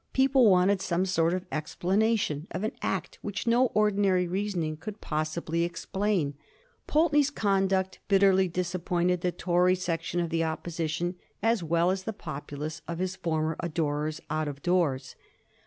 People 0.13 0.49
wanted 0.49 0.81
some 0.81 1.05
sort 1.05 1.31
of 1.31 1.45
ex 1.51 1.77
planation 1.79 2.47
of 2.49 2.63
an 2.63 2.71
act 2.81 3.19
which 3.21 3.45
no 3.45 3.67
ordinary 3.67 4.27
reasoning 4.27 4.75
could 4.75 4.99
possibly 4.99 5.63
explain. 5.63 6.33
Pulteney's 6.87 7.29
conduct 7.29 7.99
bitterly 8.07 8.47
disappoint 8.47 9.11
ed 9.11 9.21
the 9.21 9.31
Tory 9.31 9.75
section 9.75 10.19
of 10.19 10.31
the 10.31 10.43
Opposition 10.43 11.17
as 11.43 11.61
well 11.61 11.91
as 11.91 12.05
the 12.05 12.13
pop 12.13 12.47
ulace 12.47 12.81
of 12.87 12.97
his 12.97 13.15
former 13.15 13.55
adorers 13.59 14.19
out 14.31 14.47
of 14.47 14.63
doors. 14.63 15.13